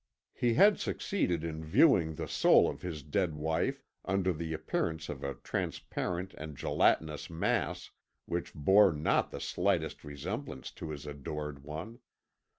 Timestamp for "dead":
3.03-3.35